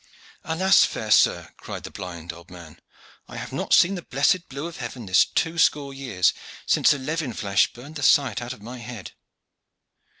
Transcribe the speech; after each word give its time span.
"Alas! 0.43 0.83
fair 0.83 1.11
sir," 1.11 1.53
cried 1.57 1.83
the 1.83 1.91
blind 1.91 2.33
old 2.33 2.49
man, 2.49 2.79
"I 3.27 3.37
have 3.37 3.53
not 3.53 3.71
seen 3.71 3.93
the 3.93 4.01
blessed 4.01 4.49
blue 4.49 4.65
of 4.65 4.77
heaven 4.77 5.05
this 5.05 5.25
two 5.25 5.59
score 5.59 5.93
years, 5.93 6.33
since 6.65 6.91
a 6.91 6.97
levin 6.97 7.33
flash 7.33 7.71
burned 7.71 7.97
the 7.97 8.01
sight 8.01 8.41
out 8.41 8.51
of 8.51 8.63
my 8.63 8.79
head." 8.79 9.11